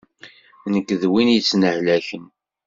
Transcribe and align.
Nekk 0.73 0.89
d 1.01 1.03
win 1.11 1.33
yettnehlaken. 1.33 2.25